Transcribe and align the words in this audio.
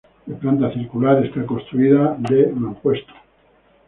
De 0.25 0.33
planta 0.33 0.71
circular, 0.73 1.23
está 1.23 1.45
construida 1.45 2.15
de 2.27 2.47
mampuesto. 2.53 3.13